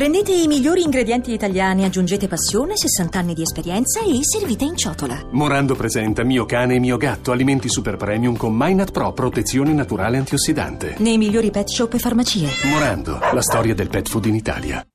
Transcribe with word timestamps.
Prendete 0.00 0.32
i 0.32 0.46
migliori 0.46 0.82
ingredienti 0.82 1.30
italiani, 1.30 1.84
aggiungete 1.84 2.26
passione, 2.26 2.74
60 2.74 3.18
anni 3.18 3.34
di 3.34 3.42
esperienza 3.42 4.00
e 4.00 4.20
servite 4.22 4.64
in 4.64 4.74
ciotola. 4.74 5.26
Morando 5.32 5.74
presenta 5.74 6.24
Mio 6.24 6.46
cane 6.46 6.76
e 6.76 6.78
mio 6.78 6.96
gatto, 6.96 7.32
alimenti 7.32 7.68
super 7.68 7.96
premium 7.98 8.34
con 8.34 8.54
Minat 8.56 8.92
Pro, 8.92 9.12
protezione 9.12 9.74
naturale 9.74 10.16
antiossidante. 10.16 10.94
Nei 11.00 11.18
migliori 11.18 11.50
pet 11.50 11.68
shop 11.68 11.92
e 11.92 11.98
farmacie. 11.98 12.48
Morando, 12.70 13.18
la 13.30 13.42
storia 13.42 13.74
del 13.74 13.90
pet 13.90 14.08
food 14.08 14.24
in 14.24 14.36
Italia. 14.36 14.86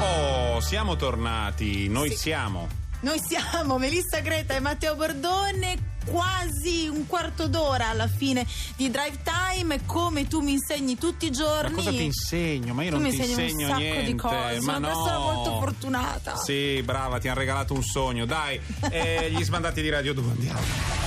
Oh, 0.00 0.60
siamo 0.60 0.96
tornati, 0.96 1.86
noi 1.86 2.10
siamo. 2.10 2.66
Noi 3.02 3.20
siamo 3.20 3.78
Melissa 3.78 4.18
Greta 4.18 4.56
e 4.56 4.60
Matteo 4.60 4.96
Bordone, 4.96 5.89
quasi 6.06 6.88
un 6.88 7.06
quarto 7.06 7.48
d'ora 7.48 7.88
alla 7.88 8.08
fine 8.08 8.46
di 8.76 8.90
drive 8.90 9.18
time, 9.22 9.80
come 9.86 10.26
tu 10.26 10.40
mi 10.40 10.52
insegni 10.52 10.96
tutti 10.96 11.26
i 11.26 11.30
giorni. 11.30 11.70
Ma 11.70 11.76
cosa 11.76 11.90
ti 11.90 12.04
insegno? 12.04 12.74
Ma 12.74 12.82
io 12.82 12.90
tu 12.90 12.96
non 12.96 13.04
mi 13.04 13.10
ti 13.10 13.16
insegni 13.16 13.42
insegno 13.42 13.66
un 13.66 13.72
sacco 13.72 13.82
niente. 13.82 14.04
di 14.04 14.14
cose, 14.14 14.60
ma 14.60 14.72
sono 14.74 14.78
no. 14.78 14.86
persona 14.86 15.18
molto 15.18 15.58
fortunata. 15.58 16.36
Sì, 16.36 16.82
brava, 16.82 17.18
ti 17.18 17.28
hanno 17.28 17.38
regalato 17.38 17.74
un 17.74 17.82
sogno. 17.82 18.24
Dai, 18.24 18.60
eh, 18.90 19.30
gli 19.30 19.42
sbandati 19.42 19.82
di 19.82 19.88
Radio 19.88 20.14
2 20.14 20.24
andiamo. 20.30 20.99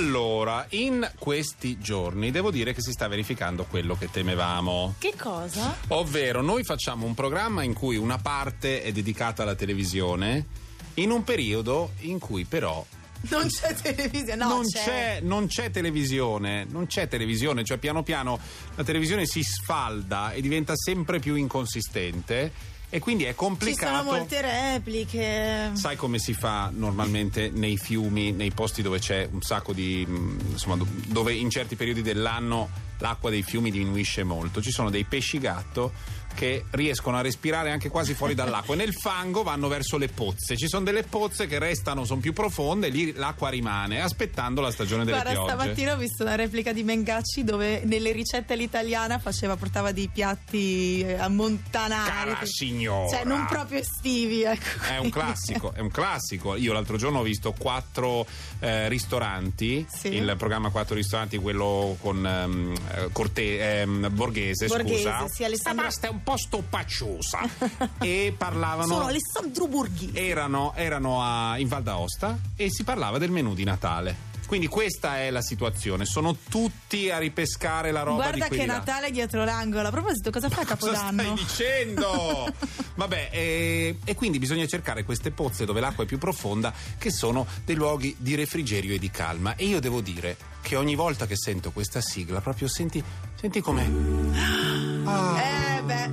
Allora, 0.00 0.64
in 0.70 1.08
questi 1.18 1.78
giorni 1.78 2.30
devo 2.30 2.50
dire 2.50 2.72
che 2.72 2.80
si 2.80 2.90
sta 2.90 3.06
verificando 3.06 3.66
quello 3.66 3.98
che 3.98 4.10
temevamo. 4.10 4.94
Che 4.96 5.12
cosa? 5.14 5.76
Ovvero, 5.88 6.40
noi 6.40 6.64
facciamo 6.64 7.04
un 7.04 7.12
programma 7.12 7.62
in 7.64 7.74
cui 7.74 7.96
una 7.96 8.16
parte 8.16 8.82
è 8.82 8.92
dedicata 8.92 9.42
alla 9.42 9.54
televisione, 9.54 10.46
in 10.94 11.10
un 11.10 11.22
periodo 11.22 11.92
in 12.00 12.18
cui 12.18 12.46
però 12.46 12.82
Non 13.28 13.46
c'è 13.48 13.74
televisione, 13.74 14.36
no, 14.36 14.48
non, 14.48 14.64
c'è, 14.64 15.20
non 15.20 15.46
c'è 15.46 15.70
televisione, 15.70 16.64
non 16.64 16.86
c'è 16.86 17.06
televisione, 17.06 17.62
cioè 17.62 17.76
piano 17.76 18.02
piano 18.02 18.40
la 18.76 18.84
televisione 18.84 19.26
si 19.26 19.42
sfalda 19.42 20.32
e 20.32 20.40
diventa 20.40 20.72
sempre 20.74 21.18
più 21.18 21.34
inconsistente 21.34 22.78
e 22.90 22.98
quindi 22.98 23.24
è 23.24 23.28
Ci 23.30 23.34
complicato. 23.36 23.96
sono 23.96 24.02
molte 24.18 24.40
repliche. 24.40 25.70
Sai 25.74 25.96
come 25.96 26.18
si 26.18 26.34
fa 26.34 26.70
normalmente 26.74 27.48
nei 27.48 27.76
fiumi, 27.78 28.32
nei 28.32 28.50
posti 28.50 28.82
dove 28.82 28.98
c'è 28.98 29.28
un 29.30 29.40
sacco 29.42 29.72
di. 29.72 30.04
mh, 30.06 30.38
insomma, 30.52 30.76
do- 30.76 30.86
dove 31.06 31.32
in 31.32 31.48
certi 31.50 31.76
periodi 31.76 32.02
dell'anno 32.02 32.68
l'acqua 32.98 33.30
dei 33.30 33.42
fiumi 33.42 33.70
diminuisce 33.70 34.24
molto? 34.24 34.60
Ci 34.60 34.70
sono 34.72 34.90
dei 34.90 35.04
pesci 35.04 35.38
gatto 35.38 35.92
che 36.40 36.64
riescono 36.70 37.18
a 37.18 37.20
respirare 37.20 37.70
anche 37.70 37.90
quasi 37.90 38.14
fuori 38.14 38.34
dall'acqua 38.34 38.72
e 38.72 38.78
nel 38.78 38.94
fango 38.94 39.42
vanno 39.42 39.68
verso 39.68 39.98
le 39.98 40.08
pozze. 40.08 40.56
Ci 40.56 40.68
sono 40.68 40.84
delle 40.84 41.02
pozze 41.02 41.46
che 41.46 41.58
restano, 41.58 42.06
sono 42.06 42.18
più 42.18 42.32
profonde 42.32 42.88
lì 42.88 43.12
l'acqua 43.12 43.50
rimane 43.50 44.00
aspettando 44.00 44.62
la 44.62 44.70
stagione 44.70 45.04
delle 45.04 45.20
Guarda, 45.20 45.32
piogge. 45.42 45.52
stamattina 45.54 45.92
ho 45.92 45.96
visto 45.98 46.22
una 46.22 46.36
replica 46.36 46.72
di 46.72 46.82
Mengacci 46.82 47.44
dove 47.44 47.82
nelle 47.84 48.12
ricette 48.12 48.54
all'italiana 48.54 49.18
faceva, 49.18 49.56
portava 49.56 49.92
dei 49.92 50.08
piatti 50.08 51.02
eh, 51.02 51.12
a 51.18 51.28
montanare. 51.28 52.08
Cara 52.32 52.40
signora. 52.46 53.10
Cioè, 53.10 53.24
non 53.24 53.44
proprio 53.44 53.80
estivi, 53.80 54.42
ecco. 54.42 54.86
È 54.88 54.96
un 54.96 55.10
classico, 55.10 55.74
è 55.74 55.80
un 55.80 55.90
classico. 55.90 56.56
Io 56.56 56.72
l'altro 56.72 56.96
giorno 56.96 57.18
ho 57.18 57.22
visto 57.22 57.52
quattro 57.52 58.24
eh, 58.60 58.88
ristoranti, 58.88 59.86
Sì. 59.94 60.14
il 60.14 60.34
programma 60.38 60.70
Quattro 60.70 60.94
ristoranti, 60.94 61.36
quello 61.36 61.96
con 62.00 62.24
ehm, 62.26 62.74
eh, 62.94 63.08
Corte- 63.12 63.80
ehm, 63.82 64.08
Borghese, 64.10 64.68
Borghese, 64.68 64.94
scusa. 65.02 65.26
sì, 65.28 65.44
Alessandro- 65.44 65.82
Ma 65.82 65.88
basta, 65.88 66.10
un 66.10 66.22
po' 66.22 66.29
stoppacciusa. 66.36 67.40
e 68.00 68.34
parlavano... 68.36 68.94
Sono 68.94 69.06
Alessandro 69.06 69.66
Borghini. 69.66 70.12
erano, 70.18 70.72
erano 70.74 71.22
a- 71.22 71.58
in 71.58 71.68
Val 71.68 71.82
d'Aosta 71.82 72.38
e 72.56 72.70
si 72.70 72.84
parlava 72.84 73.18
del 73.18 73.30
menù 73.30 73.54
di 73.54 73.64
Natale. 73.64 74.28
Quindi 74.50 74.66
questa 74.66 75.18
è 75.18 75.30
la 75.30 75.42
situazione, 75.42 76.04
sono 76.04 76.34
tutti 76.48 77.08
a 77.08 77.18
ripescare 77.18 77.92
la 77.92 78.02
roba 78.02 78.30
Guarda 78.30 78.48
che 78.48 78.66
là. 78.66 78.78
Natale 78.78 79.06
è 79.06 79.10
dietro 79.12 79.44
l'angolo. 79.44 79.86
A 79.86 79.90
proposito, 79.92 80.32
cosa 80.32 80.48
fa 80.48 80.64
Cosa 80.64 80.74
Capodanno? 80.74 81.22
stai 81.22 81.34
dicendo? 81.36 82.52
Vabbè, 82.96 83.28
e, 83.30 83.98
e 84.04 84.14
quindi 84.16 84.40
bisogna 84.40 84.66
cercare 84.66 85.04
queste 85.04 85.30
pozze 85.30 85.64
dove 85.64 85.78
l'acqua 85.78 86.02
è 86.02 86.06
più 86.08 86.18
profonda, 86.18 86.74
che 86.98 87.12
sono 87.12 87.46
dei 87.64 87.76
luoghi 87.76 88.16
di 88.18 88.34
refrigerio 88.34 88.92
e 88.92 88.98
di 88.98 89.08
calma. 89.08 89.54
E 89.54 89.66
io 89.66 89.78
devo 89.78 90.00
dire 90.00 90.36
che 90.62 90.74
ogni 90.74 90.96
volta 90.96 91.28
che 91.28 91.36
sento 91.36 91.70
questa 91.70 92.00
sigla, 92.00 92.40
proprio 92.40 92.66
senti, 92.66 93.00
senti 93.36 93.60
com'è. 95.04 95.78
Eh 95.78 95.82
beh. 95.82 96.08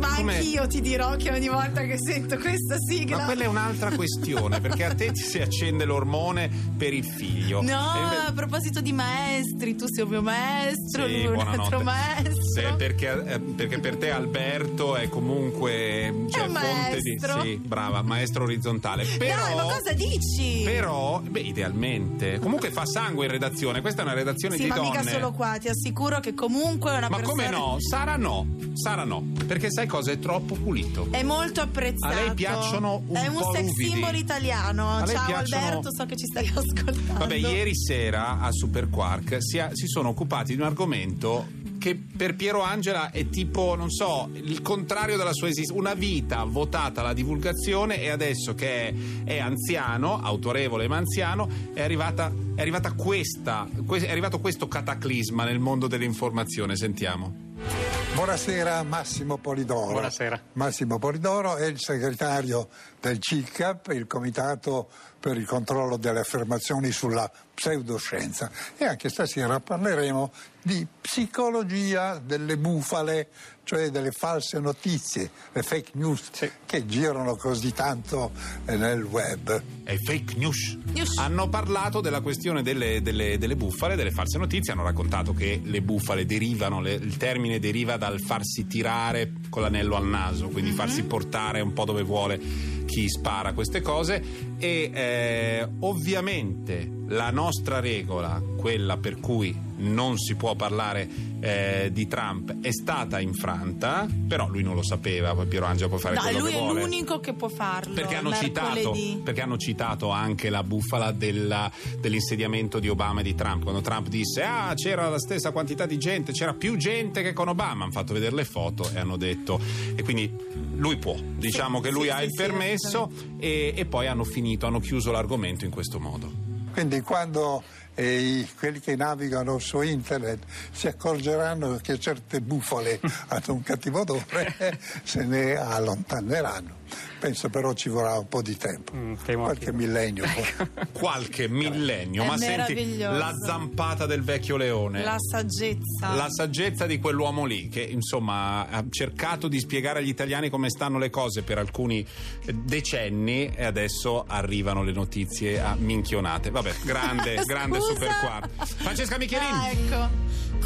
Ma 0.00 0.14
Com'è? 0.16 0.36
anch'io 0.36 0.66
ti 0.66 0.80
dirò 0.80 1.14
che 1.16 1.30
ogni 1.30 1.48
volta 1.48 1.82
che 1.82 1.96
sento 1.98 2.38
questa 2.38 2.76
sigla. 2.78 3.18
Ma 3.18 3.24
quella 3.26 3.44
è 3.44 3.46
un'altra 3.46 3.90
questione, 3.90 4.58
perché 4.60 4.84
a 4.84 4.94
te 4.94 5.12
ti 5.12 5.20
si 5.20 5.38
accende 5.40 5.84
l'ormone 5.84 6.50
per 6.76 6.94
il 6.94 7.04
figlio. 7.04 7.60
No, 7.60 7.68
E 7.68 8.02
inve- 8.02 8.16
a 8.28 8.32
proposito 8.34 8.80
di 8.80 8.92
maestri, 8.94 9.76
tu 9.76 9.84
sei 9.88 10.04
un 10.04 10.10
mio 10.10 10.22
maestro, 10.22 11.06
Sì, 11.06 11.22
lui 11.24 11.26
un 11.36 11.40
altro 11.46 11.80
maestro. 11.82 12.39
Perché, 12.76 13.22
eh, 13.26 13.38
perché 13.38 13.78
per 13.78 13.96
te 13.96 14.10
Alberto 14.10 14.96
è 14.96 15.08
comunque 15.08 16.26
cioè, 16.30 16.42
È 16.44 16.46
un 16.46 16.54
fonte 16.54 16.98
di 17.00 17.18
sì, 17.42 17.56
brava, 17.56 18.02
maestro 18.02 18.44
orizzontale. 18.44 19.04
Però 19.04 19.34
Dai, 19.40 19.54
ma 19.54 19.62
cosa 19.62 19.92
dici? 19.92 20.62
Però, 20.64 21.20
beh, 21.20 21.40
idealmente. 21.40 22.38
Comunque 22.38 22.70
fa 22.70 22.84
sangue 22.86 23.26
in 23.26 23.30
redazione. 23.30 23.80
Questa 23.80 24.02
è 24.02 24.04
una 24.04 24.14
redazione 24.14 24.56
sì, 24.56 24.62
di 24.62 24.68
ma 24.68 24.74
donne. 24.76 24.88
mica 24.98 25.02
solo 25.10 25.32
qua, 25.32 25.56
ti 25.58 25.68
assicuro 25.68 26.20
che 26.20 26.34
comunque 26.34 26.92
è 26.92 26.96
una 26.96 27.08
Ma 27.08 27.16
persona. 27.16 27.42
come 27.44 27.48
no? 27.56 27.76
Sara 27.78 28.16
no. 28.16 28.46
Sara 28.74 29.04
no. 29.04 29.24
Perché 29.46 29.70
sai 29.70 29.86
cosa? 29.86 30.10
È 30.12 30.18
troppo 30.18 30.54
pulito. 30.54 31.08
È 31.10 31.22
molto 31.22 31.60
apprezzato. 31.60 32.14
A 32.14 32.20
lei 32.24 32.34
piacciono 32.34 33.02
un 33.06 33.16
È 33.16 33.26
un 33.26 33.34
po' 33.36 33.52
sex 33.52 33.66
ruvidi. 33.68 33.90
symbol 33.90 34.14
italiano. 34.16 35.02
Ciao 35.06 35.24
piacciono- 35.26 35.64
Alberto, 35.66 35.88
so 35.94 36.06
che 36.06 36.16
ci 36.16 36.26
stai 36.26 36.46
ascoltando. 36.54 37.18
Vabbè, 37.18 37.34
ieri 37.34 37.76
sera 37.76 38.40
a 38.40 38.50
Super 38.52 38.88
Quark 38.88 39.36
si, 39.40 39.58
ha- 39.58 39.70
si 39.72 39.86
sono 39.86 40.08
occupati 40.10 40.54
di 40.54 40.60
un 40.60 40.66
argomento 40.66 41.46
che 41.80 41.96
per 41.96 42.36
Piero 42.36 42.60
Angela 42.62 43.10
è 43.10 43.28
tipo, 43.30 43.74
non 43.74 43.90
so, 43.90 44.28
il 44.34 44.60
contrario 44.60 45.16
della 45.16 45.32
sua 45.32 45.48
esistenza. 45.48 45.80
Una 45.80 45.94
vita 45.94 46.44
votata 46.44 47.00
alla 47.00 47.14
divulgazione 47.14 48.00
e 48.00 48.10
adesso 48.10 48.54
che 48.54 48.88
è, 48.88 48.94
è 49.24 49.38
anziano, 49.38 50.20
autorevole 50.20 50.86
ma 50.86 50.98
anziano, 50.98 51.48
è 51.72 51.80
arrivata, 51.80 52.30
è 52.54 52.60
arrivata 52.60 52.92
questa, 52.92 53.66
que- 53.86 54.06
è 54.06 54.10
arrivato 54.10 54.38
questo 54.40 54.68
cataclisma 54.68 55.44
nel 55.44 55.58
mondo 55.58 55.86
dell'informazione. 55.86 56.76
Sentiamo. 56.76 57.99
Buonasera 58.14 58.82
Massimo 58.82 59.38
Polidoro. 59.38 59.92
Buonasera. 59.92 60.40
Massimo 60.54 60.98
Polidoro 60.98 61.56
è 61.56 61.66
il 61.66 61.78
segretario 61.78 62.68
del 63.00 63.18
CICAP, 63.20 63.92
il 63.92 64.06
Comitato 64.06 64.88
per 65.18 65.36
il 65.36 65.46
controllo 65.46 65.96
delle 65.96 66.20
affermazioni 66.20 66.90
sulla 66.90 67.30
pseudoscienza. 67.54 68.50
E 68.76 68.84
anche 68.84 69.08
stasera 69.08 69.60
parleremo 69.60 70.32
di 70.62 70.86
psicologia 71.00 72.18
delle 72.18 72.56
bufale, 72.58 73.28
cioè 73.70 73.90
delle 73.90 74.10
false 74.10 74.58
notizie, 74.58 75.30
le 75.52 75.62
fake 75.62 75.90
news 75.94 76.30
Sì. 76.32 76.50
che 76.66 76.86
girano 76.86 77.36
così 77.36 77.72
tanto 77.72 78.32
eh, 78.66 78.74
nel 78.74 79.04
web. 79.04 79.62
È 79.84 79.96
fake 79.96 80.34
news. 80.38 80.76
News. 80.92 81.16
Hanno 81.18 81.48
parlato 81.48 82.00
della 82.00 82.20
questione 82.20 82.62
delle, 82.64 83.00
delle- 83.00 83.38
delle 83.38 83.54
bufale, 83.54 83.94
delle 83.94 84.10
false 84.10 84.38
notizie, 84.38 84.72
hanno 84.72 84.82
raccontato 84.82 85.32
che 85.34 85.60
le 85.62 85.82
bufale 85.82 86.26
derivano, 86.26 86.80
le- 86.80 86.94
il 86.94 87.16
termine 87.16 87.60
deriva 87.60 87.96
dal 87.96 88.20
farsi 88.20 88.66
tirare 88.66 89.34
con 89.48 89.62
l'anello 89.62 89.94
al 89.94 90.04
naso, 90.06 90.48
quindi 90.48 90.72
farsi 90.72 91.04
portare 91.04 91.60
un 91.60 91.72
po' 91.72 91.84
dove 91.84 92.02
vuole 92.02 92.40
chi 92.86 93.08
spara 93.08 93.52
queste 93.52 93.82
cose 93.82 94.20
e 94.58 94.90
eh, 94.92 95.68
ovviamente 95.78 96.98
la 97.10 97.30
nostra 97.30 97.80
regola, 97.80 98.40
quella 98.56 98.96
per 98.96 99.18
cui 99.18 99.68
non 99.78 100.18
si 100.18 100.34
può 100.34 100.54
parlare 100.54 101.08
eh, 101.40 101.88
di 101.92 102.06
Trump, 102.06 102.60
è 102.60 102.70
stata 102.70 103.18
infranta, 103.18 104.06
però 104.28 104.48
lui 104.48 104.62
non 104.62 104.74
lo 104.74 104.82
sapeva, 104.82 105.34
poi 105.34 105.46
Piero 105.46 105.64
Angela 105.64 105.88
può 105.88 105.98
fare 105.98 106.16
No, 106.16 106.20
quello 106.20 106.38
lui 106.38 106.52
è 106.52 106.60
l'unico 106.60 107.18
che 107.18 107.32
può 107.32 107.48
farlo. 107.48 107.94
Perché 107.94 108.14
hanno, 108.14 108.32
citato, 108.32 108.94
perché 109.24 109.40
hanno 109.40 109.56
citato 109.56 110.10
anche 110.10 110.50
la 110.50 110.62
bufala 110.62 111.12
della- 111.12 111.70
dell'insediamento 111.98 112.78
di 112.78 112.88
Obama 112.88 113.20
e 113.20 113.22
di 113.22 113.34
Trump, 113.34 113.62
quando 113.62 113.80
Trump 113.80 114.08
disse 114.08 114.42
ah 114.42 114.72
c'era 114.74 115.08
la 115.08 115.18
stessa 115.18 115.50
quantità 115.50 115.86
di 115.86 115.98
gente, 115.98 116.32
c'era 116.32 116.52
più 116.52 116.76
gente 116.76 117.22
che 117.22 117.32
con 117.32 117.48
Obama, 117.48 117.84
hanno 117.84 117.92
fatto 117.92 118.12
vedere 118.12 118.34
le 118.34 118.44
foto 118.44 118.88
e 118.94 118.98
hanno 118.98 119.16
detto 119.16 119.58
e 119.94 120.02
quindi 120.02 120.30
lui 120.76 120.96
può, 120.96 121.16
diciamo 121.18 121.80
che 121.80 121.90
lui 121.90 122.04
sì, 122.04 122.10
ha 122.10 122.18
sì, 122.18 122.24
il 122.24 122.30
sì, 122.30 122.36
permesso 122.36 123.10
e, 123.38 123.72
e 123.74 123.84
poi 123.86 124.06
hanno 124.06 124.24
finito, 124.24 124.66
hanno 124.66 124.80
chiuso 124.80 125.10
l'argomento 125.10 125.64
in 125.64 125.70
questo 125.70 125.98
modo. 125.98 126.49
Quindi 126.72 127.00
quando 127.00 127.62
e 127.94 128.18
i- 128.20 128.48
quelli 128.58 128.80
che 128.80 128.96
navigano 128.96 129.58
su 129.58 129.80
internet 129.82 130.44
si 130.72 130.86
accorgeranno 130.86 131.76
che 131.82 131.98
certe 131.98 132.40
bufale 132.40 133.00
hanno 133.28 133.42
un 133.48 133.62
cattivo 133.62 134.00
odore, 134.00 134.78
se 135.02 135.24
ne 135.24 135.56
allontaneranno. 135.56 136.78
Penso 137.20 137.48
però 137.50 137.72
ci 137.74 137.88
vorrà 137.90 138.16
un 138.18 138.28
po' 138.28 138.40
di 138.42 138.56
tempo, 138.56 138.92
Mm, 138.96 139.14
qualche 139.34 139.72
millennio. 139.72 140.24
poi. 140.24 140.68
Qualche 140.92 141.48
millennio, 141.48 142.24
ma 142.24 142.36
senti 142.36 142.96
la 142.98 143.32
zampata 143.44 144.06
del 144.06 144.22
vecchio 144.22 144.56
leone. 144.56 145.02
La 145.02 145.16
saggezza. 145.18 146.14
La 146.14 146.28
saggezza 146.30 146.86
di 146.86 146.98
quell'uomo 146.98 147.44
lì 147.44 147.68
che 147.68 147.80
insomma 147.82 148.68
ha 148.68 148.84
cercato 148.90 149.48
di 149.48 149.58
spiegare 149.58 149.98
agli 150.00 150.08
italiani 150.08 150.48
come 150.50 150.68
stanno 150.70 150.98
le 150.98 151.10
cose 151.10 151.42
per 151.42 151.58
alcuni 151.58 152.06
decenni 152.52 153.50
e 153.54 153.64
adesso 153.64 154.24
arrivano 154.26 154.82
le 154.82 154.92
notizie 154.92 155.60
a 155.60 155.74
minchionate. 155.78 156.50
Vabbè, 156.50 156.74
grande, 156.84 157.42
grande 157.46 157.80
super 157.80 158.08
quarto. 158.20 158.64
Francesca 158.64 159.16
Michelin. 159.18 159.52
Ah, 159.54 159.70
ecco. 159.70 160.08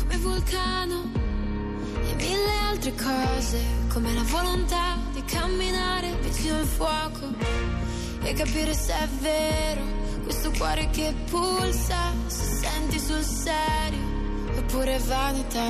come 0.00 0.16
vulcano 0.18 1.10
e 2.10 2.14
mille 2.14 2.50
altre 2.68 2.92
cose, 2.94 3.58
come 3.88 4.12
la 4.12 4.22
volontà 4.22 5.03
camminare 5.26 6.14
vicino 6.20 6.58
al 6.58 6.66
fuoco 6.66 7.28
e 8.22 8.32
capire 8.32 8.74
se 8.74 8.92
è 8.92 9.08
vero 9.20 9.82
questo 10.22 10.50
cuore 10.52 10.88
che 10.90 11.14
pulsa, 11.28 12.12
se 12.26 12.44
senti 12.44 12.98
sul 12.98 13.22
serio 13.22 13.98
oppure 14.56 14.98
vanità. 15.06 15.64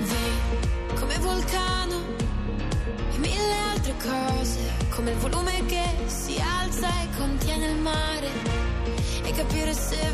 Vai 0.00 0.94
come 0.94 1.18
vulcano 1.18 2.02
e 3.12 3.18
mille 3.18 3.54
altre 3.72 3.94
cose, 4.02 4.60
come 4.94 5.10
il 5.10 5.16
volume 5.18 5.64
che 5.66 5.84
si 6.06 6.40
alza 6.40 6.88
e 6.88 7.08
contiene 7.16 7.66
il 7.66 7.76
mare, 7.76 8.30
e 9.24 9.30
capire 9.32 9.74
se 9.74 10.12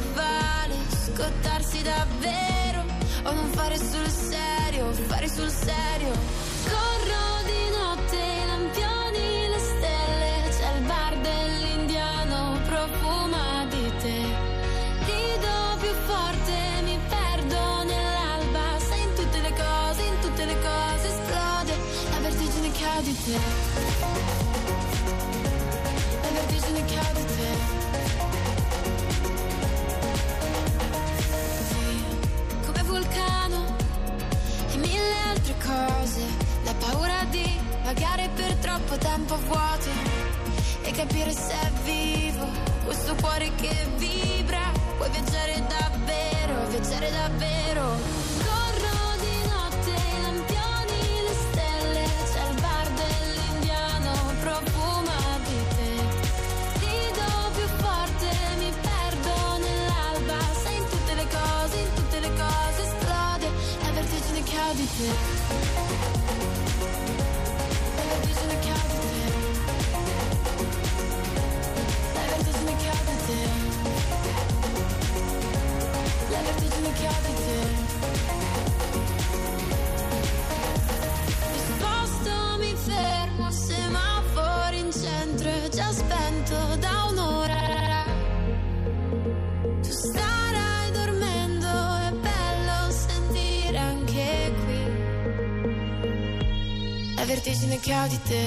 scottarsi 1.21 1.83
davvero 1.83 2.83
o 3.25 3.33
non 3.33 3.51
fare 3.53 3.77
sul 3.77 4.09
serio, 4.09 4.91
fare 5.07 5.29
sul 5.29 5.51
serio. 5.51 6.13
Corro 6.65 7.45
di 7.45 7.63
notte, 7.77 8.17
i 8.17 8.47
lampioni, 8.47 9.49
le 9.49 9.59
stelle, 9.59 10.33
c'è 10.49 10.77
il 10.77 10.85
bar 10.87 11.19
dell'indiano, 11.19 12.59
profuma 12.65 13.67
di 13.69 13.93
te. 13.99 14.19
Rido 15.05 15.57
più 15.81 15.93
forte, 16.09 16.57
mi 16.85 16.99
perdo 17.09 17.83
nell'alba, 17.85 18.79
sai 18.79 19.03
in 19.03 19.15
tutte 19.15 19.41
le 19.41 19.53
cose, 19.53 20.03
in 20.03 20.19
tutte 20.21 20.45
le 20.47 20.57
cose 20.59 21.07
esplode 21.09 21.75
la 22.13 22.19
vertigine 22.21 22.73
che 22.73 22.85
ha 22.87 23.01
di 23.03 23.17
te. 23.25 23.70
Questo 43.11 43.15
cuore 43.17 43.51
che 43.57 43.87
vibra. 43.97 44.73
Puoi 44.97 45.11
viaggiare 45.11 45.63
davvero, 45.67 46.67
viaggiare 46.69 47.11
davvero. 47.11 47.99
Corro 48.39 48.91
vertigine 97.71 97.79
che 97.79 97.95
ho 97.95 98.07
di 98.09 98.21
te. 98.23 98.47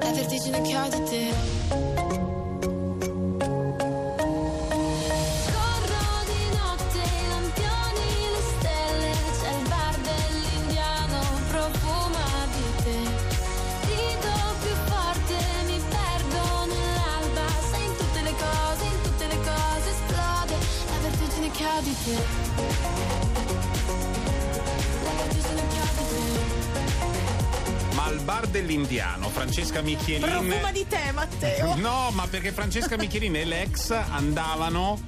La 0.00 0.10
vertigine 0.10 0.60
che 0.62 0.76
ho 0.76 0.88
di 0.88 1.02
te. 1.04 1.32
Corro 22.06 22.43
bar 28.44 28.48
dell'indiano, 28.48 29.28
Francesca 29.28 29.80
Michelin. 29.82 30.20
Profuma 30.20 30.70
di 30.72 30.86
te, 30.86 31.12
Matteo. 31.12 31.74
No, 31.84 32.10
ma 32.12 32.26
perché 32.28 32.52
Francesca 32.52 32.96
Michelin 32.96 33.36
e 33.36 33.44
l'ex 33.44 33.90
andavano 33.90 35.00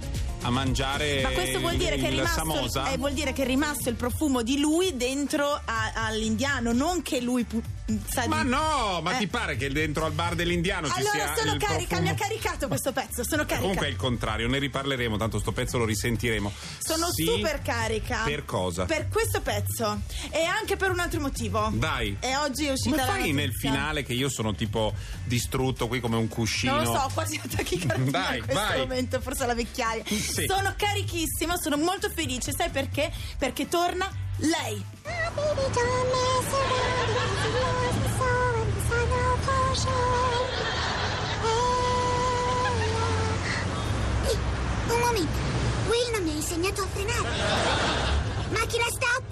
a 0.43 0.51
mangiare 0.51 1.23
Ma 1.23 1.31
questo 1.31 1.59
vuol 1.61 1.77
dire, 1.77 1.95
il, 1.97 2.03
che 2.03 2.09
è 2.09 2.11
rimasto, 2.11 2.85
eh, 2.93 2.97
vuol 2.99 3.13
dire 3.13 3.33
che 3.33 3.43
è 3.43 3.47
rimasto 3.47 3.89
il 3.89 3.95
profumo 3.97 4.43
di 4.43 4.59
lui 4.59 4.97
dentro 4.97 5.51
a- 5.53 5.93
all'indiano, 5.95 6.73
non 6.73 7.03
che 7.03 7.21
lui 7.21 7.45
pu- 7.45 7.63
sa 8.09 8.27
Ma 8.27 8.43
di... 8.43 8.49
no, 8.49 9.01
ma 9.03 9.15
Eh. 9.15 9.19
ti 9.19 9.27
pare 9.29 9.57
che 9.57 9.71
dentro 9.71 10.05
al 10.05 10.13
bar 10.13 10.35
dell'indiano 10.35 10.89
ci 10.89 10.99
Allora 10.99 11.13
sia 11.13 11.35
sono 11.37 11.53
il 11.55 11.59
carica, 11.61 11.77
profumo? 11.97 12.01
mi 12.03 12.09
ha 12.09 12.15
caricato 12.15 12.69
questo 12.69 12.93
pezzo, 12.93 13.23
sono 13.25 13.43
carica. 13.45 13.61
Comunque 13.61 13.87
è 13.87 13.91
il 13.91 13.97
contrario, 13.97 14.49
ne 14.49 14.59
riparleremo, 14.59 15.17
tanto 15.17 15.39
sto 15.39 15.53
pezzo 15.53 15.79
lo 15.79 15.85
risentiremo. 15.85 16.53
Sono 16.79 17.07
Sì, 17.13 17.25
super 17.25 17.63
carica. 17.63 18.23
Per 18.25 18.45
cosa? 18.45 18.85
Per 18.87 19.09
questo 19.09 19.41
pezzo. 19.41 20.01
E 20.31 20.43
anche 20.45 20.77
per 20.77 20.91
un 20.91 20.99
altro 20.99 21.21
motivo. 21.21 21.71
Dai. 21.75 22.17
E 22.21 22.37
oggi 22.37 22.67
è 22.67 22.73
uscita 22.73 22.97
Come 22.97 23.03
la 23.07 23.13
fai 23.13 23.33
nel 23.33 23.47
notizia. 23.47 23.71
finale 23.71 24.03
che 24.03 24.13
io 24.15 24.29
sono 24.29 24.55
tipo 24.55 24.93
distrutto 25.25 25.87
qui 25.89 26.01
come 26.01 26.17
un 26.17 26.29
cuscino? 26.29 26.75
Non 26.77 26.85
lo 26.85 26.93
so, 26.99 27.11
quasi 27.15 27.41
attacchi 27.43 27.79
cardiaci 27.87 28.11
Dai, 28.11 28.39
in 28.39 28.45
questo 28.45 28.63
vai. 28.63 28.79
momento, 28.79 29.21
forse 29.21 29.47
la 29.47 29.55
vecchiaia. 29.55 30.03
Sì. 30.07 30.45
Sono 30.47 30.75
carichissima, 30.77 31.57
sono 31.57 31.77
molto 31.77 32.11
felice, 32.11 32.53
sai 32.53 32.71
perché? 32.71 33.13
Perché 33.39 33.69
torna 33.69 34.11
lei. 34.39 34.85
Ehi, 44.27 44.39
un 44.89 44.99
momento, 45.01 45.39
Will 45.89 46.11
non 46.13 46.23
mi 46.23 46.31
ha 46.31 46.35
insegnato 46.35 46.83
a 46.83 46.87
frenare. 46.87 47.29
Macchina 48.51 48.87
stop! 48.89 49.23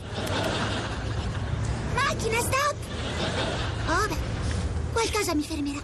Macchina 1.95 2.41
stop! 2.41 2.75
Oh 3.87 4.07
beh, 4.09 4.19
qualcosa 4.93 5.35
mi 5.35 5.43
fermerà. 5.43 5.81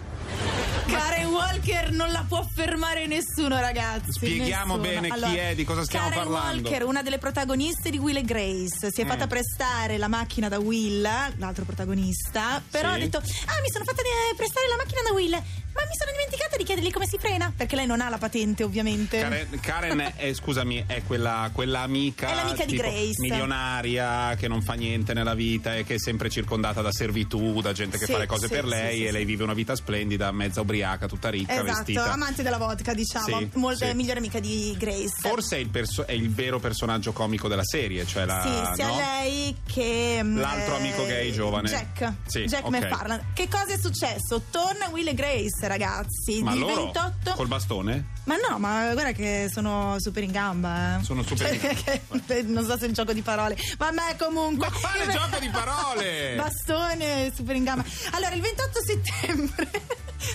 Karen 0.91 1.27
Walker 1.27 1.91
non 1.91 2.11
la 2.11 2.25
può 2.27 2.45
fermare 2.53 3.07
nessuno, 3.07 3.59
ragazzi. 3.59 4.11
Spieghiamo 4.11 4.75
nessuno. 4.77 5.01
bene 5.01 5.13
chi 5.29 5.35
è, 5.37 5.55
di 5.55 5.63
cosa 5.63 5.83
stiamo 5.83 6.09
Karen 6.09 6.23
parlando. 6.23 6.67
Walker, 6.69 6.85
una 6.85 7.01
delle 7.01 7.17
protagoniste 7.17 7.89
di 7.89 7.97
Will 7.97 8.17
e 8.17 8.23
Grace, 8.23 8.91
si 8.91 9.01
è 9.01 9.05
fatta 9.05 9.25
Mm. 9.25 9.29
prestare 9.29 9.97
la 9.97 10.07
macchina 10.07 10.49
da 10.49 10.59
Will, 10.59 11.01
l'altro 11.37 11.63
protagonista, 11.65 12.61
però 12.69 12.89
Sì. 12.89 12.95
ha 12.95 12.99
detto: 12.99 13.17
Ah, 13.17 13.59
mi 13.61 13.69
sono 13.71 13.83
fatta 13.85 14.01
eh, 14.01 14.35
prestare 14.35 14.67
la 14.67 14.75
macchina 14.77 15.01
da 15.07 15.13
Will. 15.13 15.41
Ma 15.73 15.81
mi 15.87 15.95
sono 15.97 16.11
dimenticata 16.11 16.57
di 16.57 16.63
chiedergli 16.63 16.91
come 16.91 17.07
si 17.07 17.17
frena, 17.17 17.51
perché 17.55 17.75
lei 17.75 17.85
non 17.85 18.01
ha 18.01 18.09
la 18.09 18.17
patente, 18.17 18.63
ovviamente. 18.63 19.19
Karen, 19.19 19.59
Karen 19.61 20.13
è, 20.17 20.33
scusami, 20.33 20.83
è 20.85 21.01
quella, 21.03 21.49
quella 21.53 21.79
amica, 21.79 22.29
È 22.29 22.35
l'amica 22.35 22.65
di 22.65 22.75
Grace. 22.75 23.15
milionaria 23.19 24.35
che 24.35 24.47
non 24.47 24.61
fa 24.61 24.73
niente 24.73 25.13
nella 25.13 25.33
vita 25.33 25.75
e 25.75 25.83
che 25.83 25.95
è 25.95 25.99
sempre 25.99 26.29
circondata 26.29 26.81
da 26.81 26.91
servitù, 26.91 27.61
da 27.61 27.71
gente 27.71 27.97
che 27.97 28.05
Sì, 28.05 28.11
fa 28.11 28.17
le 28.17 28.25
cose 28.25 28.47
sì, 28.47 28.53
per 28.53 28.65
lei 28.65 28.97
sì, 28.97 29.05
e 29.05 29.11
lei 29.11 29.25
vive 29.25 29.43
una 29.43 29.53
vita 29.53 29.75
splendida, 29.75 30.31
mezza 30.31 30.61
ubriaca, 30.61 31.07
tutta 31.07 31.29
ricca, 31.29 31.53
Esatto, 31.53 31.65
vestita. 31.65 32.11
amante 32.11 32.43
della 32.43 32.57
vodka, 32.57 32.93
diciamo. 32.93 33.49
Molto 33.53 33.85
migliore 33.93 34.19
amica 34.19 34.39
di 34.39 34.75
Grace. 34.77 35.13
Forse 35.19 35.55
è 35.55 35.59
il, 35.59 35.69
perso- 35.69 36.05
è 36.05 36.11
il 36.13 36.29
vero 36.29 36.59
personaggio 36.59 37.11
comico 37.13 37.47
della 37.47 37.63
serie, 37.63 38.05
cioè 38.05 38.25
la. 38.25 38.41
Sì, 38.41 38.75
sia 38.75 38.87
no? 38.87 38.95
lei 38.97 39.55
che 39.65 40.19
mm, 40.23 40.37
L'altro 40.37 40.75
amico 40.75 41.05
gay 41.05 41.31
giovane. 41.31 41.69
Jack. 41.69 42.13
Jack 42.45 42.65
ok. 42.65 42.71
McFarland. 42.71 43.21
Che 43.33 43.47
cosa 43.47 43.73
è 43.73 43.77
successo? 43.79 44.43
Torna 44.49 44.87
Will 44.89 45.07
e 45.07 45.13
Grace, 45.13 45.60
ragazzi. 45.67 46.41
Ma 46.43 46.53
il 46.53 46.59
loro 46.59 46.85
28. 46.91 47.33
col 47.35 47.47
bastone? 47.47 48.05
Ma 48.25 48.35
no, 48.37 48.59
ma 48.59 48.91
guarda 48.93 49.11
che 49.11 49.49
sono 49.51 49.95
super 49.99 50.23
in 50.23 50.31
gamba. 50.31 50.99
eh. 50.99 51.03
Sono 51.03 51.23
super 51.23 51.53
in 51.53 51.59
Cioè, 51.59 52.01
che- 52.25 52.41
non 52.43 52.65
so 52.65 52.77
se 52.77 52.85
è 52.85 52.87
un 52.87 52.93
gioco 52.93 53.13
di 53.13 53.21
parole. 53.21 53.57
Vabbè, 53.77 54.15
comunque. 54.17 54.67
Ma 54.69 54.77
quale 54.79 55.11
gioco 55.11 55.39
di 55.39 55.49
parole? 55.49 56.35
Bastone, 56.37 57.31
super 57.35 57.55
in 57.55 57.63
gamba. 57.63 57.83
Allora, 58.11 58.33
il 58.33 58.41
28 58.41 58.79
settembre. 58.85 59.69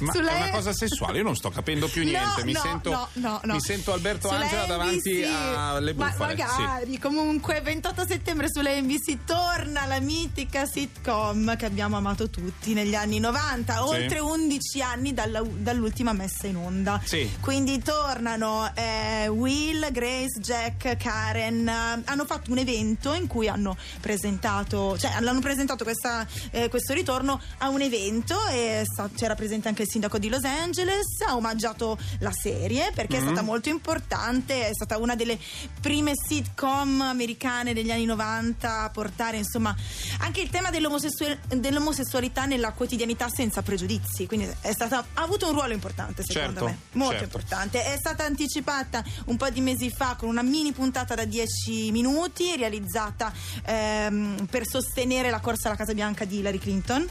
Ma 0.00 0.12
sulla 0.12 0.30
è 0.30 0.36
una 0.36 0.50
cosa 0.50 0.72
sessuale, 0.72 1.18
io 1.18 1.24
non 1.24 1.36
sto 1.36 1.50
capendo 1.50 1.88
più 1.88 2.02
niente. 2.02 2.38
No, 2.40 2.44
mi, 2.44 2.52
no, 2.52 2.60
sento, 2.60 3.08
no, 3.14 3.40
mi 3.44 3.60
sento 3.60 3.92
Alberto 3.92 4.28
Sulla 4.28 4.40
Angela 4.40 4.64
davanti 4.66 5.12
NBC. 5.20 5.30
alle 5.56 5.94
Ma 5.94 6.08
bufale. 6.08 6.36
Sì. 6.36 6.42
magari, 6.42 6.98
comunque, 6.98 7.60
28 7.60 8.06
settembre 8.06 8.46
sulla 8.50 8.70
NBC 8.80 9.24
torna 9.24 9.86
la 9.86 10.00
mitica 10.00 10.66
sitcom 10.66 11.56
che 11.56 11.64
abbiamo 11.66 11.96
amato 11.96 12.28
tutti 12.30 12.72
negli 12.74 12.94
anni 12.94 13.18
90, 13.18 13.84
oltre 13.86 14.18
11 14.18 14.82
anni 14.82 15.14
dalla- 15.14 15.42
dall'ultima 15.44 16.12
messa 16.12 16.46
in 16.46 16.56
onda. 16.56 17.00
Sì. 17.04 17.30
Quindi 17.40 17.80
tornano 17.82 18.70
eh, 18.74 19.28
Will, 19.28 19.90
Grace, 19.92 20.40
Jack, 20.40 20.96
Karen. 20.96 21.68
eh, 21.68 22.02
hanno 22.04 22.24
fatto 22.24 22.50
un 22.50 22.58
evento 22.58 23.12
in 23.14 23.26
cui 23.26 23.48
hanno 23.48 23.76
presentato, 24.00 24.96
cioè 24.98 25.12
hanno 25.12 25.38
presentato 25.40 25.84
questa, 25.84 26.26
eh, 26.50 26.68
questo 26.68 26.92
ritorno 26.94 27.40
a 27.58 27.68
un 27.68 27.80
evento 27.82 28.36
e 28.48 28.82
sta- 28.84 29.10
c'era 29.14 29.34
presente 29.34 29.68
anche 29.68 29.75
il 29.82 29.88
sindaco 29.90 30.18
di 30.18 30.28
Los 30.28 30.44
Angeles. 30.44 31.20
Ha 31.26 31.34
omaggiato 31.36 31.98
la 32.20 32.32
serie 32.32 32.92
perché 32.94 33.16
è 33.16 33.20
Mm-hmm. 33.20 33.28
stata 33.32 33.42
molto 33.42 33.68
importante. 33.68 34.68
È 34.68 34.72
stata 34.74 34.98
una 34.98 35.14
delle 35.16 35.38
prime 35.80 36.12
sitcom 36.14 37.00
americane 37.00 37.72
degli 37.74 37.90
anni 37.90 38.04
90 38.04 38.82
a 38.82 38.90
portare 38.90 39.36
insomma 39.38 39.74
anche 40.18 40.40
il 40.40 40.50
tema 40.50 40.70
dell'omosessual- 40.70 41.38
dell'omosessualità 41.56 42.44
nella 42.44 42.72
quotidianità 42.72 43.28
senza 43.28 43.62
pregiudizi. 43.62 44.26
Quindi 44.26 44.48
è 44.60 44.72
stata, 44.72 44.98
ha 45.14 45.22
avuto 45.22 45.46
un 45.48 45.52
ruolo 45.54 45.72
importante 45.72 46.22
secondo 46.24 46.60
Certo, 46.60 46.64
me, 46.66 46.78
molto 46.92 47.18
certo. 47.18 47.24
importante. 47.36 47.84
È 47.84 47.96
stata 47.98 48.24
anticipata 48.24 49.02
un 49.26 49.36
po' 49.36 49.48
di 49.50 49.60
mesi 49.60 49.90
fa 49.90 50.14
con 50.16 50.28
una 50.28 50.42
mini 50.42 50.72
puntata 50.72 51.14
da 51.14 51.24
10 51.24 51.90
minuti 51.90 52.54
realizzata 52.56 53.32
ehm, 53.64 54.46
per 54.50 54.66
sostenere 54.66 55.30
la 55.30 55.40
corsa 55.40 55.68
alla 55.68 55.76
Casa 55.76 55.94
Bianca 55.94 56.24
di 56.24 56.38
Hillary 56.38 56.58
Clinton. 56.58 57.06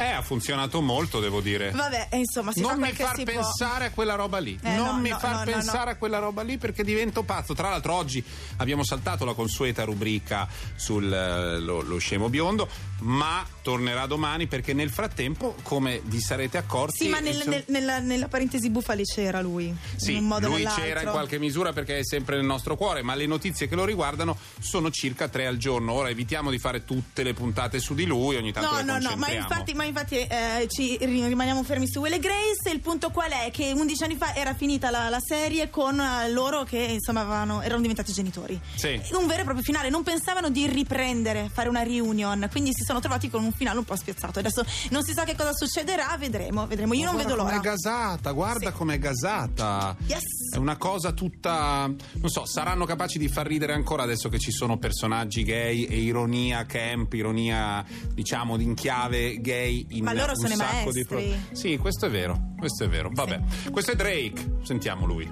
Eh, 0.00 0.10
ha 0.10 0.22
funzionato 0.22 0.80
molto, 0.80 1.20
devo 1.20 1.40
dire. 1.40 1.70
Vabbè, 1.70 2.08
eh, 2.10 2.18
insomma, 2.18 2.52
si 2.52 2.60
non 2.60 2.78
mi 2.78 2.92
far 2.92 3.16
si 3.16 3.24
può. 3.24 3.34
pensare 3.34 3.86
a 3.86 3.90
quella 3.90 4.14
roba 4.14 4.38
lì. 4.38 4.58
Eh, 4.62 4.74
non 4.74 4.94
no, 4.96 5.00
mi 5.00 5.10
no, 5.10 5.18
far 5.18 5.44
no, 5.46 5.52
pensare 5.52 5.90
a 5.90 5.96
quella 5.96 6.18
roba 6.18 6.42
lì 6.42 6.56
perché 6.58 6.82
divento 6.82 7.22
pazzo. 7.22 7.54
Tra 7.54 7.68
l'altro, 7.68 7.94
oggi 7.94 8.24
abbiamo 8.56 8.82
saltato 8.84 9.24
la 9.24 9.34
consueta 9.34 9.84
rubrica 9.84 10.48
sul 10.74 11.12
eh, 11.12 11.98
scemo 11.98 12.28
biondo, 12.30 12.68
ma 13.00 13.44
tornerà 13.62 14.06
domani 14.06 14.46
perché 14.46 14.72
nel 14.72 14.90
frattempo, 14.90 15.54
come 15.62 16.00
vi 16.04 16.20
sarete 16.20 16.56
accorti. 16.56 17.04
Sì, 17.04 17.08
ma 17.08 17.20
nel- 17.20 17.34
insomma- 17.34 17.56
nel- 17.56 17.64
nella, 17.68 17.98
nella 17.98 18.28
parentesi 18.28 18.70
bufali 18.70 19.04
c'era 19.04 19.40
lui. 19.42 19.74
Sì, 19.96 20.12
in 20.12 20.22
un 20.22 20.28
modo 20.28 20.46
o 20.46 20.50
lui 20.50 20.58
nell'altro. 20.58 20.82
c'era 20.84 21.02
in 21.02 21.10
qualche 21.10 21.38
misura 21.38 21.72
perché 21.72 21.98
è 21.98 22.04
sempre 22.04 22.36
nel 22.36 22.46
nostro 22.46 22.76
cuore, 22.76 23.02
ma 23.02 23.14
le 23.14 23.26
notizie 23.26 23.68
che 23.68 23.74
lo 23.74 23.84
riguardano 23.84 24.36
sono 24.60 24.90
circa 24.90 25.28
tre 25.28 25.46
al 25.46 25.58
giorno. 25.58 25.92
Ora 25.92 26.08
evitiamo 26.08 26.50
di 26.50 26.58
fare 26.58 26.84
tutte 26.84 27.22
le 27.22 27.34
puntate 27.34 27.78
su 27.80 27.94
di 27.94 28.06
lui, 28.06 28.36
ogni 28.36 28.52
tanto 28.52 28.70
No, 28.70 28.76
le 28.78 28.84
no, 28.84 28.98
no, 28.98 29.16
ma 29.16 29.30
infatti, 29.30 29.74
ma 29.74 29.84
infatti 29.90 30.16
eh, 30.16 30.66
ci 30.68 30.96
ri- 31.00 31.26
rimaniamo 31.26 31.62
fermi 31.62 31.86
su 31.88 32.00
Will 32.00 32.12
e 32.14 32.18
Grace. 32.18 32.70
Il 32.72 32.80
punto 32.80 33.10
qual 33.10 33.30
è? 33.30 33.50
Che 33.50 33.72
11 33.74 34.04
anni 34.04 34.16
fa 34.16 34.34
era 34.34 34.54
finita 34.54 34.90
la, 34.90 35.08
la 35.08 35.20
serie 35.20 35.68
con 35.70 36.00
eh, 36.00 36.30
loro 36.30 36.64
che 36.64 36.78
insomma 36.78 37.20
avevano- 37.20 37.60
erano 37.62 37.80
diventati 37.80 38.12
genitori. 38.12 38.58
Sì. 38.74 39.00
Un 39.12 39.26
vero 39.26 39.40
e 39.42 39.44
proprio 39.44 39.62
finale, 39.64 39.90
non 39.90 40.02
pensavano 40.02 40.48
di 40.48 40.66
riprendere, 40.66 41.50
fare 41.52 41.68
una 41.68 41.82
reunion, 41.82 42.48
quindi 42.50 42.70
si 42.72 42.82
sono 42.84 43.00
trovati 43.00 43.28
con 43.28 43.42
un 43.44 43.52
finale 43.52 43.78
un 43.78 43.84
po' 43.84 43.96
spiazzato. 43.96 44.38
Adesso 44.38 44.64
non 44.90 45.02
si 45.02 45.12
sa 45.12 45.24
che 45.24 45.34
cosa 45.36 45.52
succederà, 45.52 46.16
vedremo, 46.18 46.66
vedremo. 46.66 46.94
Io 46.94 47.04
Ma 47.04 47.10
non 47.12 47.16
vedo 47.16 47.34
guarda 47.34 47.42
l'ora. 47.42 47.56
com'è 47.60 47.68
gasata, 47.70 48.30
guarda 48.32 48.70
Sì. 48.70 48.76
com'è 48.76 48.98
gasata. 48.98 49.96
Yes. 50.06 50.22
È 50.54 50.56
una 50.56 50.76
cosa 50.76 51.12
tutta. 51.12 51.86
Non 52.14 52.28
so, 52.28 52.44
saranno 52.46 52.84
capaci 52.84 53.18
di 53.18 53.28
far 53.28 53.46
ridere 53.46 53.72
ancora 53.72 54.02
adesso 54.02 54.28
che 54.28 54.38
ci 54.38 54.50
sono 54.52 54.78
personaggi 54.78 55.42
gay 55.42 55.84
e 55.84 55.96
ironia 55.98 56.64
camp, 56.66 57.12
ironia 57.12 57.84
diciamo 58.14 58.58
in 58.58 58.74
chiave 58.74 59.40
gay 59.40 59.79
in 59.90 60.04
Ma 60.04 60.12
loro 60.12 60.32
un 60.32 60.36
sono 60.36 60.52
i 60.52 60.56
sacco 60.56 60.92
di 60.92 61.06
maestri. 61.08 61.46
Sì, 61.52 61.76
questo 61.78 62.06
è 62.06 62.10
vero, 62.10 62.52
questo 62.56 62.84
è 62.84 62.88
vero. 62.88 63.10
Vabbè, 63.12 63.40
questo 63.70 63.92
è 63.92 63.94
Drake, 63.96 64.58
sentiamo 64.62 65.06
lui. 65.06 65.30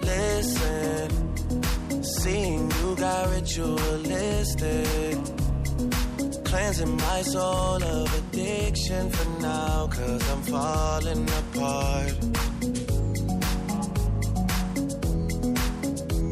Listen, 0.00 1.08
seeing 2.02 2.70
you 2.80 2.94
got 2.94 3.28
ritualistic. 3.34 5.18
Cleansing 6.44 6.94
my 6.94 7.22
soul 7.22 7.82
of 7.82 8.12
addiction 8.18 9.10
for 9.10 9.40
now, 9.40 9.88
cause 9.88 10.22
I'm 10.30 10.42
falling 10.42 11.28
apart. 11.28 12.14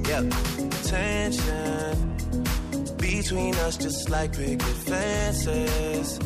Yep, 0.06 0.32
tension 0.84 2.14
between 2.96 3.54
us 3.56 3.76
just 3.76 4.08
like 4.08 4.32
picket 4.32 4.60
fences. 4.60 6.18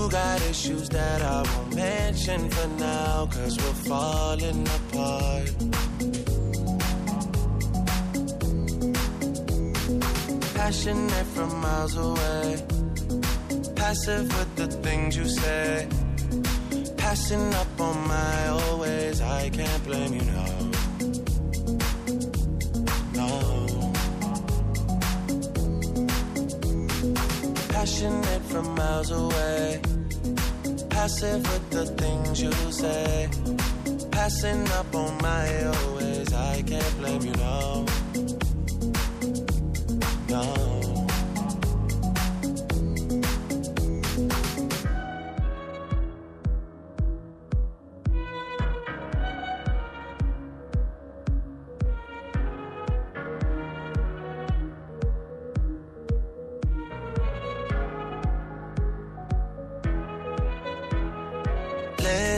You 0.00 0.08
got 0.08 0.40
issues 0.48 0.88
that 0.88 1.20
I 1.20 1.42
won't 1.42 1.74
mention 1.74 2.48
for 2.48 2.68
now, 2.78 3.26
cause 3.26 3.54
we're 3.58 3.80
falling 3.90 4.66
apart. 4.78 5.50
Passionate 10.54 11.26
from 11.34 11.60
miles 11.60 11.96
away, 11.98 12.64
passive 13.76 14.26
with 14.38 14.56
the 14.56 14.68
things 14.82 15.16
you 15.18 15.28
say. 15.28 15.86
Passing 16.96 17.52
up 17.54 17.80
on 17.80 18.08
my 18.08 18.48
always, 18.48 19.20
I 19.20 19.50
can't 19.50 19.84
blame 19.84 20.14
you, 20.14 20.22
no. 20.22 20.46
No. 23.20 23.92
Passionate 27.68 28.42
from 28.50 28.74
miles 28.74 29.10
away, 29.10 29.80
passive 31.00 31.42
with 31.50 31.70
the 31.70 31.86
things 32.02 32.42
you 32.42 32.52
say. 32.70 33.26
Passing 34.10 34.68
up 34.72 34.94
on 34.94 35.16
my 35.22 35.64
always, 35.64 36.30
I 36.34 36.60
can't 36.60 36.98
blame 36.98 37.22
you, 37.22 37.32
no. 37.32 37.86
No. 40.28 40.69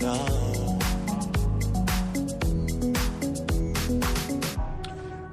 No. 0.00 0.39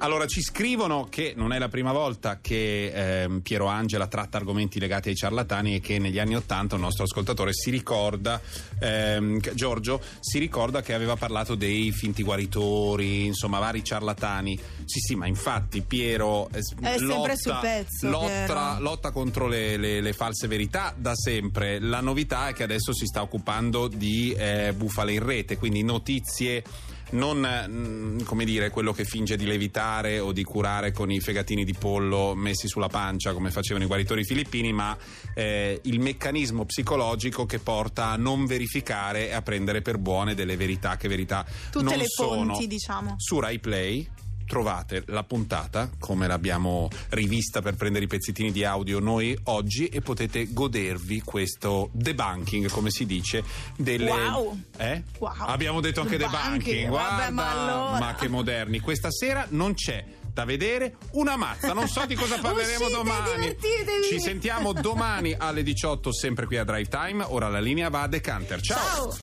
Allora, 0.08 0.24
ci 0.24 0.40
scrivono 0.40 1.06
che 1.10 1.34
non 1.36 1.52
è 1.52 1.58
la 1.58 1.68
prima 1.68 1.92
volta 1.92 2.38
che 2.40 3.24
ehm, 3.24 3.40
Piero 3.40 3.66
Angela 3.66 4.06
tratta 4.06 4.38
argomenti 4.38 4.80
legati 4.80 5.10
ai 5.10 5.14
ciarlatani 5.14 5.74
e 5.74 5.80
che 5.80 5.98
negli 5.98 6.18
anni 6.18 6.34
Ottanta 6.34 6.76
un 6.76 6.80
nostro 6.80 7.04
ascoltatore 7.04 7.52
si 7.52 7.68
ricorda, 7.68 8.40
ehm, 8.80 9.38
Giorgio, 9.52 10.00
si 10.18 10.38
ricorda 10.38 10.80
che 10.80 10.94
aveva 10.94 11.14
parlato 11.16 11.56
dei 11.56 11.92
finti 11.92 12.22
guaritori, 12.22 13.26
insomma, 13.26 13.58
vari 13.58 13.84
ciarlatani. 13.84 14.58
Sì, 14.86 14.98
sì, 14.98 15.14
ma 15.14 15.26
infatti 15.26 15.82
Piero 15.82 16.48
eh, 16.54 16.60
È 16.60 16.62
sempre 16.62 17.04
lotta, 17.04 17.36
sul 17.36 17.58
pezzo, 17.60 18.08
lotta, 18.08 18.78
lotta 18.80 19.10
contro 19.10 19.46
le, 19.46 19.76
le- 19.76 20.00
le 20.00 20.12
false 20.14 20.46
verità 20.46 20.94
da 20.96 21.14
sempre. 21.14 21.80
La 21.80 22.00
novità 22.00 22.48
è 22.48 22.54
che 22.54 22.62
adesso 22.62 22.94
si 22.94 23.04
sta 23.04 23.20
occupando 23.20 23.88
di 23.88 24.32
eh, 24.32 24.72
bufale 24.74 25.12
in 25.12 25.22
rete, 25.22 25.58
quindi 25.58 25.82
notizie 25.82 26.64
non 27.10 27.66
mm, 27.68 28.22
come 28.22 28.44
dire 28.44 28.70
quello 28.70 28.92
che 28.92 29.04
finge 29.04 29.36
di 29.36 29.46
levitare 29.46 30.18
o 30.18 30.32
di 30.32 30.44
curare 30.44 30.92
con 30.92 31.10
i 31.10 31.20
fegatini 31.20 31.64
di 31.64 31.74
pollo 31.74 32.34
messi 32.34 32.68
sulla 32.68 32.88
pancia 32.88 33.32
come 33.32 33.50
facevano 33.50 33.84
i 33.84 33.86
guaritori 33.86 34.24
filippini, 34.24 34.72
ma 34.72 34.96
eh, 35.34 35.80
il 35.84 36.00
meccanismo 36.00 36.64
psicologico 36.64 37.46
che 37.46 37.58
porta 37.58 38.10
a 38.10 38.16
non 38.16 38.46
verificare 38.46 39.28
e 39.28 39.34
a 39.34 39.42
prendere 39.42 39.82
per 39.82 39.98
buone 39.98 40.34
delle 40.34 40.56
verità 40.56 40.96
che 40.96 41.08
verità 41.08 41.44
Tutte 41.70 41.84
non 41.84 41.96
le 41.96 42.06
sono. 42.06 42.52
fonti, 42.54 42.66
diciamo. 42.66 43.14
Su 43.18 43.40
Rai 43.40 43.58
Play 43.58 44.08
trovate 44.48 45.04
la 45.08 45.22
puntata 45.22 45.90
come 45.98 46.26
l'abbiamo 46.26 46.88
rivista 47.10 47.60
per 47.62 47.76
prendere 47.76 48.06
i 48.06 48.08
pezzettini 48.08 48.50
di 48.50 48.64
audio 48.64 48.98
noi 48.98 49.38
oggi 49.44 49.86
e 49.88 50.00
potete 50.00 50.52
godervi 50.52 51.20
questo 51.20 51.90
debunking 51.92 52.68
come 52.70 52.90
si 52.90 53.04
dice 53.06 53.44
delle 53.76 54.06
Wow. 54.10 54.58
eh? 54.78 55.02
Wow. 55.18 55.32
abbiamo 55.40 55.80
detto 55.80 56.00
anche 56.00 56.16
Debunking, 56.16 56.44
debunking 56.64 56.88
vabbè, 56.88 57.06
guarda 57.06 57.30
ma 57.30 57.50
allora. 57.50 57.98
ma 57.98 58.14
che 58.14 58.28
moderni 58.28 58.80
questa 58.80 59.10
sera 59.10 59.46
non 59.50 59.74
c'è 59.74 60.02
da 60.32 60.44
vedere 60.44 60.96
una 61.12 61.36
mazza 61.36 61.72
non 61.74 61.88
so 61.88 62.06
di 62.06 62.14
cosa 62.14 62.38
parleremo 62.40 62.84
Uscite, 62.84 62.96
domani 62.96 63.56
ci 64.08 64.18
sentiamo 64.20 64.72
domani 64.72 65.34
alle 65.36 65.62
18 65.62 66.12
sempre 66.12 66.46
qui 66.46 66.56
a 66.56 66.64
Drive 66.64 66.88
Time 66.88 67.24
ora 67.28 67.48
la 67.48 67.60
linea 67.60 67.88
va 67.90 68.02
a 68.02 68.06
Decanter 68.08 68.60
ciao. 68.60 68.78
Ciao. 68.78 69.12